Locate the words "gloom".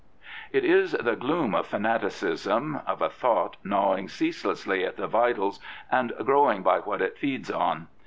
1.15-1.53